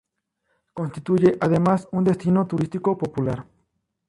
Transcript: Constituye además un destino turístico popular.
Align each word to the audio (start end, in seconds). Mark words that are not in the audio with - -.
Constituye 0.73 1.37
además 1.39 1.87
un 1.91 2.03
destino 2.03 2.47
turístico 2.47 2.97
popular. 2.97 3.45